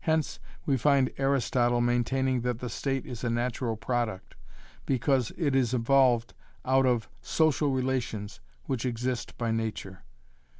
Hence 0.00 0.40
we 0.66 0.76
find 0.76 1.12
Aristotle 1.18 1.80
maintaining 1.80 2.40
that 2.40 2.58
the 2.58 2.68
State 2.68 3.06
is 3.06 3.22
a 3.22 3.30
natural 3.30 3.76
product, 3.76 4.34
because 4.86 5.30
it 5.36 5.54
is 5.54 5.72
evolved 5.72 6.34
out 6.64 6.84
of 6.84 7.08
social 7.22 7.70
relations 7.70 8.40
which 8.64 8.84
exist 8.84 9.38
by 9.38 9.52
nature. 9.52 10.02